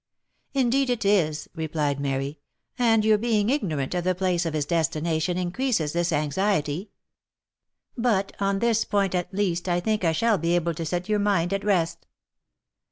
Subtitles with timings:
[0.55, 2.39] "Indeed it is!" replied Mary;"
[2.79, 6.89] and your being ignorant of the place of his destination increases this anxiety.
[7.95, 11.19] But on this point, at least, I think I shall be able to set your
[11.19, 12.07] mind at rest.